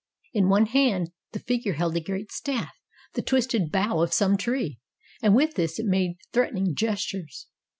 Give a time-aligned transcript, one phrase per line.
[0.33, 2.71] "In one hand the figure held a great staff,
[3.13, 4.79] the twisted bough of some tree,
[5.21, 7.45] and with this it made threatening gestures.